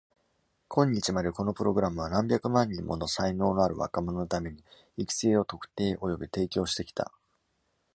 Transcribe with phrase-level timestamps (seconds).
[0.67, 4.63] 今日までこのプログラムは、何百万人もの才能のある若者のために、
[4.97, 7.11] 育成を特定および提供してきた。